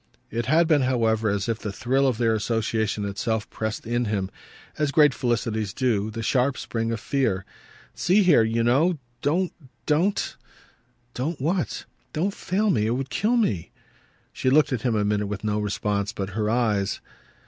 It 0.31 0.47
had 0.47 0.67
been, 0.67 0.81
however, 0.81 1.29
as 1.29 1.47
if 1.47 1.59
the 1.59 1.71
thrill 1.71 2.07
of 2.07 2.17
their 2.17 2.33
association 2.33 3.05
itself 3.05 3.47
pressed 3.51 3.85
in 3.85 4.05
him, 4.05 4.31
as 4.79 4.89
great 4.91 5.13
felicities 5.13 5.73
do, 5.75 6.09
the 6.09 6.23
sharp 6.23 6.57
spring 6.57 6.91
of 6.91 6.99
fear. 6.99 7.45
"See 7.93 8.23
here, 8.23 8.41
you 8.41 8.63
know: 8.63 8.97
don't, 9.21 9.53
DON'T!" 9.85 10.37
"Don't 11.13 11.39
what?" 11.39 11.85
"Don't 12.13 12.33
fail 12.33 12.71
me. 12.71 12.87
It 12.87 12.95
would 12.95 13.11
kill 13.11 13.37
me." 13.37 13.69
She 14.33 14.49
looked 14.49 14.73
at 14.73 14.81
him 14.81 14.95
a 14.95 15.05
minute 15.05 15.27
with 15.27 15.43
no 15.43 15.59
response 15.59 16.13
but 16.13 16.29
her 16.31 16.49
eyes. 16.49 16.99